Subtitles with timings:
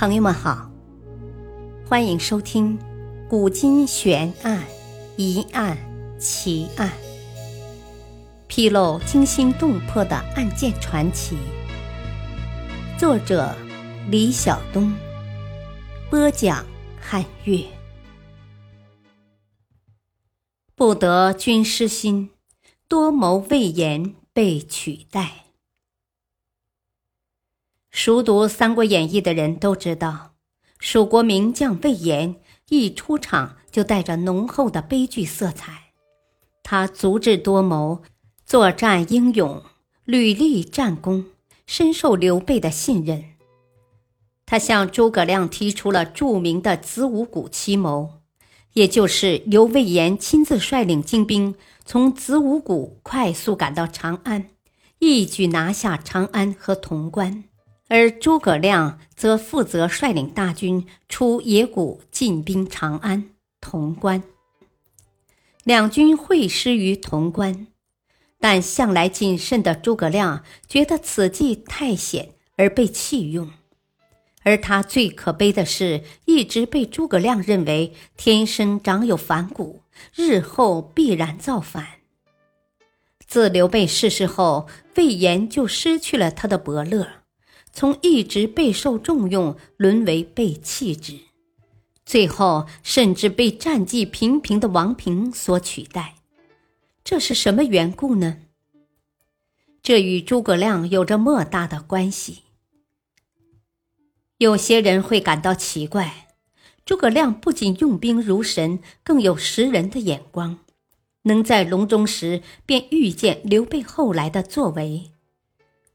[0.00, 0.72] 朋友们好，
[1.86, 2.78] 欢迎收听
[3.28, 4.64] 《古今悬案、
[5.18, 5.76] 疑案、
[6.18, 6.88] 奇案》，
[8.46, 11.36] 披露惊心动魄的案件传奇。
[12.98, 13.54] 作者：
[14.10, 14.90] 李晓东，
[16.08, 16.64] 播讲：
[16.98, 17.62] 汉月。
[20.74, 22.30] 不得君失心，
[22.88, 25.49] 多谋魏延被取代。
[28.02, 30.30] 熟读《三国演义》的人都知道，
[30.78, 32.36] 蜀国名将魏延
[32.70, 35.92] 一出场就带着浓厚的悲剧色彩。
[36.62, 38.00] 他足智多谋，
[38.46, 39.62] 作战英勇，
[40.06, 41.26] 屡立战功，
[41.66, 43.22] 深受刘备的信任。
[44.46, 48.22] 他向诸葛亮提出了著名的子午谷奇谋，
[48.72, 54.48] 也就是由魏延亲自率领精兵从子午谷快速赶到长安，
[55.00, 57.44] 一举拿下长安和潼关。
[57.90, 64.22] 而诸葛亮则负责率领大军出野谷进兵长安、潼关。
[65.64, 67.66] 两军会师于潼关，
[68.38, 73.50] 但向来谨慎的诸葛亮觉得此计太险而被弃用。
[74.44, 79.82] 而他最可悲的是，一直被诸葛亮认为天生长有反骨，
[80.14, 81.86] 日后必然造反。
[83.26, 87.19] 自刘备逝世后，魏延就失去了他的伯乐。
[87.72, 91.18] 从一直备受重用，沦为被弃之，
[92.04, 96.16] 最后甚至被战绩平平的王平所取代。
[97.04, 98.38] 这是什么缘故呢？
[99.82, 102.42] 这与诸葛亮有着莫大的关系。
[104.36, 106.28] 有些人会感到奇怪：
[106.84, 110.58] 诸葛亮不仅用兵如神，更有识人的眼光，
[111.22, 115.12] 能在隆中时便预见刘备后来的作为。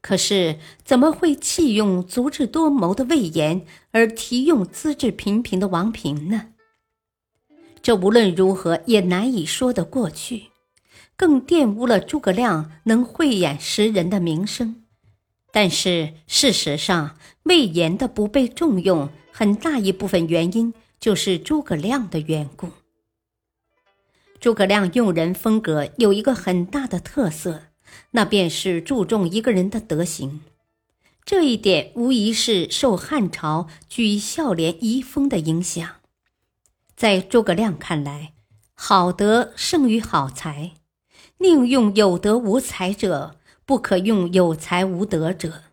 [0.00, 6.48] 可是，怎么会弃用足智多谋的魏延，而提用资质平平的王平呢？
[7.82, 10.50] 这无论如何也难以说得过去，
[11.16, 14.84] 更玷污了诸葛亮能慧眼识人的名声。
[15.50, 22.68] 但是事实上，魏延的不被重用，很大一部分原因就是诸葛亮的缘故。
[24.38, 27.62] 诸葛亮用人风格有一个很大的特色。
[28.12, 30.40] 那便是注重一个人的德行，
[31.24, 35.96] 这一点无疑是受汉朝举孝廉遗风的影响。
[36.94, 38.32] 在诸葛亮看来，
[38.74, 40.72] 好德胜于好才，
[41.38, 45.64] 宁用有德无才者，不可用有才无德者。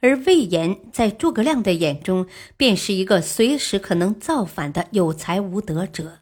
[0.00, 6.20] 而魏延在诸葛亮的眼中，便是一个随时可能造反的有才无德者，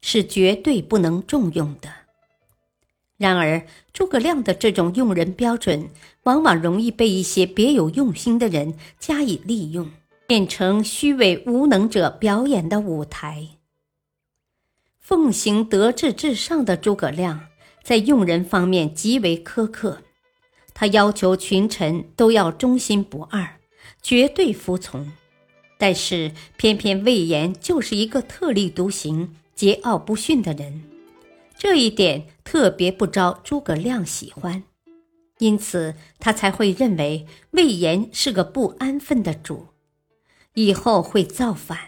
[0.00, 1.90] 是绝对不能重用的。
[3.18, 5.90] 然而，诸葛亮的这种用人标准，
[6.22, 9.90] 往往容易被一些别有用心的人加以利用，
[10.28, 13.48] 变成虚伪无能者表演的舞台。
[15.00, 17.46] 奉行德治至上的诸葛亮，
[17.82, 20.02] 在用人方面极为苛刻，
[20.72, 23.56] 他要求群臣都要忠心不二，
[24.00, 25.10] 绝对服从。
[25.76, 30.82] 但是，偏偏魏延就是一个特立独行、桀骜不驯的人。
[31.58, 34.62] 这一点特别不招诸葛亮喜欢，
[35.38, 39.66] 因此他才会认为魏延是个不安分的主，
[40.54, 41.78] 以后会造反。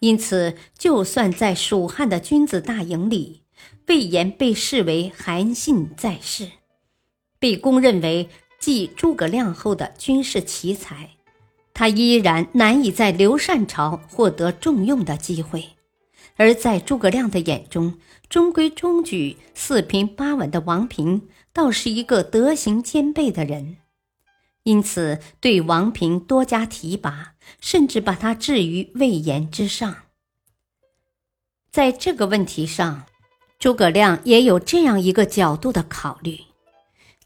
[0.00, 3.42] 因此，就算在蜀汉的君子大营里，
[3.86, 6.48] 魏延被视为韩信在世，
[7.38, 11.10] 被公认为继诸葛亮后的军事奇才，
[11.74, 15.73] 他依然难以在刘禅朝获得重用的机会。
[16.36, 23.76] 而在诸葛亮的眼中，中规中矩、四平八稳的王平，倒是一个德行兼备的人，
[24.64, 29.96] 因此对王平多加提拔，甚至把他置于魏延之上。
[31.70, 33.06] 在这个问题上，
[33.58, 36.40] 诸葛亮也有这样一个角度的考虑：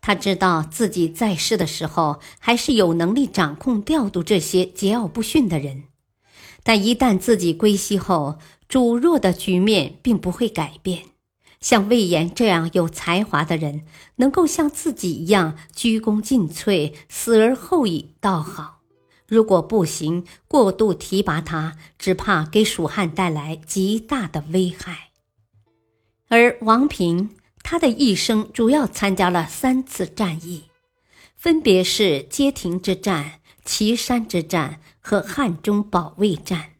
[0.00, 5.84] 他知道自己在世的时候，还是有能力掌控、调度这些桀骜不驯的人，
[6.62, 11.04] 但一旦自己归西后，主弱的局面并不会改变。
[11.60, 13.84] 像魏延这样有才华的人，
[14.16, 18.82] 能够像自己一样鞠躬尽瘁、死而后已，倒好；
[19.26, 25.08] 如果不行，过度提拔他，只怕给蜀汉带来极大的危害。
[26.28, 27.30] 而王平，
[27.64, 30.64] 他的一生主要参加了三次战役，
[31.34, 36.74] 分别是街亭之战、岐山之战和汉中保卫战。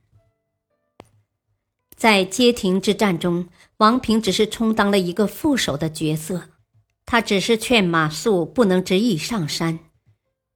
[1.98, 3.48] 在街亭之战中，
[3.78, 6.44] 王平只是充当了一个副手的角色，
[7.04, 9.80] 他只是劝马谡不能执意上山。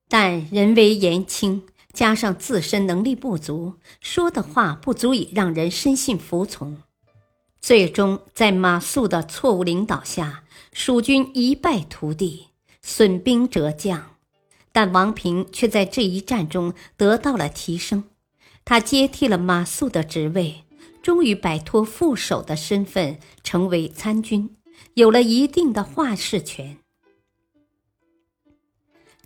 [0.08, 6.80] 但人微言轻，加上自身能力不足，说的话不足以让人深信服从。
[7.60, 12.50] 最终，在马谡的错误领导下，蜀军一败涂地，
[12.82, 14.10] 损兵折将。
[14.70, 18.04] 但王平却在这一战中得到了提升，
[18.64, 20.61] 他接替了马谡的职位，
[21.02, 24.56] 终于摆脱副手的身份，成为参军，
[24.94, 26.78] 有了一定的话事权。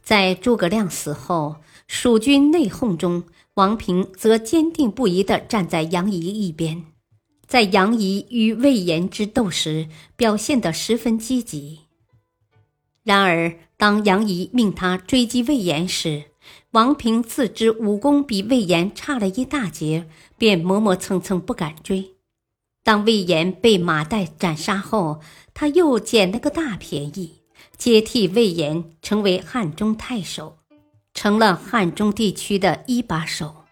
[0.03, 1.57] 在诸葛亮死后，
[1.87, 3.25] 蜀军内讧中，
[3.55, 6.85] 王平则坚定不移地站在杨仪一边。
[7.47, 11.81] 在杨仪与魏延之斗时，表现得十分积极。
[13.05, 16.25] 然而，当杨仪命他追击魏延时，
[16.73, 22.13] 王平自知武功比魏延差了一大截，便磨磨蹭蹭不敢追。
[22.83, 25.21] 当魏延被马岱斩杀后，
[25.55, 27.41] 他又捡了个大便宜，
[27.77, 30.59] 接替魏延成为汉中太守，
[31.13, 33.65] 成了汉中地区的一把手，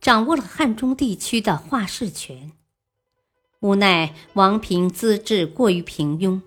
[0.00, 2.52] 掌握了汉中地区的话事权。
[3.60, 6.40] 无奈王平资质过于平庸，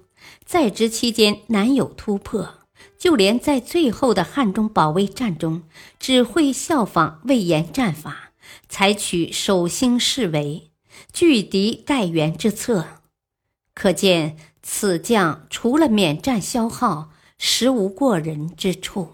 [0.45, 2.59] 在职期间难有突破，
[2.97, 5.63] 就连在最后的汉中保卫战中，
[5.99, 8.31] 只会效仿魏延战法，
[8.67, 10.71] 采取守兴示威、
[11.11, 13.01] 拒敌待援之策。
[13.73, 19.13] 可见此将除了免战消耗，实无过人之处。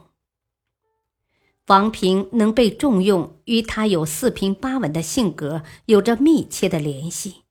[1.68, 7.44] 王平能被重用，与他有四平八稳的性格有着密切的联系。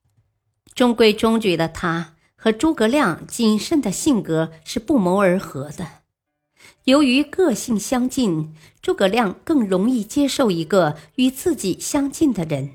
[0.75, 6.00] 中规中矩的他和诸葛亮谨慎的性格是不谋而合的。
[6.85, 12.71] 由于个性相近，诸葛亮更容易接受一个与自己相近的人，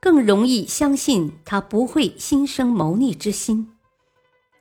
[0.00, 3.68] 更容易相信他不会心生谋逆之心。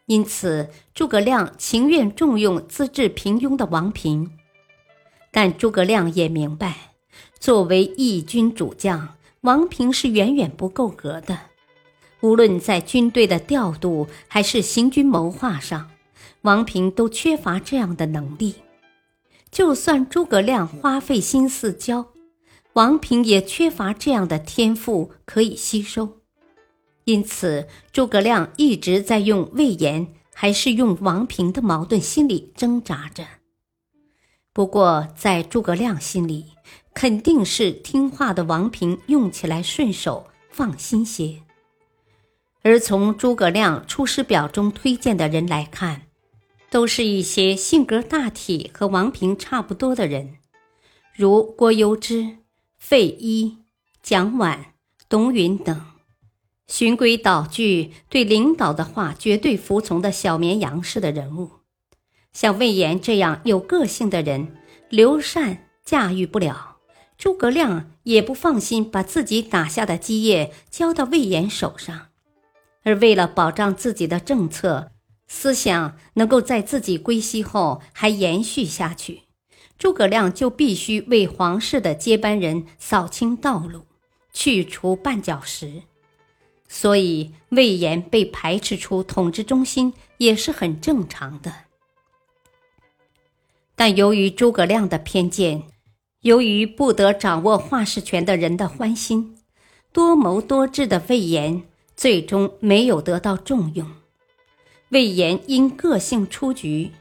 [0.08, 4.32] 因此，诸葛亮情愿重用资质平庸的王平。
[5.32, 6.94] 但诸葛亮也明白，
[7.40, 11.38] 作为一军主将，王平是远远不够格的。
[12.22, 15.90] 无论在军队的调度还是行军谋划上，
[16.42, 18.56] 王平都缺乏这样的能力。
[19.50, 22.08] 就算诸葛亮花费心思教，
[22.74, 26.18] 王平也缺乏这样的天赋可以吸收。
[27.04, 33.26] 因此，诸葛亮一直在用魏延还是用王平的矛盾心理挣扎着。
[34.54, 36.54] 不过，在诸葛亮心里，
[36.94, 41.42] 肯定是听话的王平用起来顺手，放心些。
[42.62, 46.04] 而从诸葛亮《出师表》中推荐的人来看，
[46.72, 50.38] 都是一些性格大体和王平差不多的人，
[51.14, 52.38] 如郭攸之、
[52.80, 53.58] 费祎、
[54.02, 54.58] 蒋琬、
[55.10, 55.86] 董允等，
[56.68, 61.52] 循规蹈矩、对领导的话绝对服从的小绵羊式的人物。
[62.32, 64.56] 像魏延这样有个性的人，
[64.88, 66.78] 刘禅驾驭不了，
[67.18, 72.08] 诸葛亮也不放心把自己打下的基业交到魏延手上。
[72.84, 74.94] 而为了保障自己的政策
[75.34, 79.22] 思想能够在自己归西后还延续下去，
[79.80, 83.86] 诸葛亮就必须为皇室的接班人扫清道路，
[84.34, 85.84] 去除绊脚石。
[86.68, 91.54] 所以魏延被排斥出统治中心也是很正常的。
[93.74, 95.64] 但由于诸葛亮的偏见，
[96.20, 99.38] 由于不得掌握话事权的人的欢心，
[99.94, 101.64] 多谋多智的魏延。
[101.94, 103.88] 最终没有得到重用，
[104.92, 106.92] 魏延因个性出局，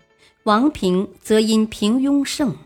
[0.44, 2.56] 王平则因平庸胜，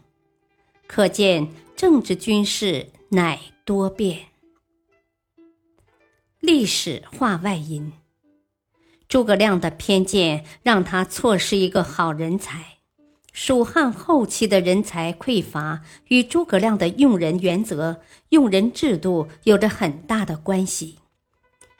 [0.87, 4.27] 可见政治军事乃多变。
[6.41, 7.95] 历史话外音：
[9.09, 12.75] 诸葛亮的偏见让他错失一个好人才。
[13.33, 20.99] 蜀汉后期的人才匮乏与诸葛亮的用人原则、用人制度有着很大的关系。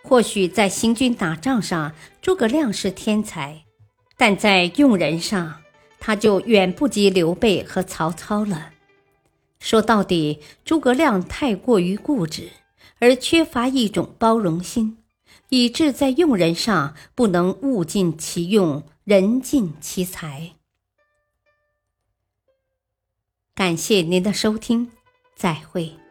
[0.07, 3.65] 或许在行军打仗上，诸葛亮是天才，
[4.19, 5.63] 但在用人上，
[5.99, 8.73] 他就远不及刘备和曹操了。
[9.59, 12.51] 说到底，诸葛亮太过于固执，
[12.99, 14.99] 而缺乏一种包容心，
[15.49, 20.53] 以致在用人上不能物尽其用，人尽其才。
[23.55, 24.93] 感谢您的收听，
[25.35, 26.04] 再会。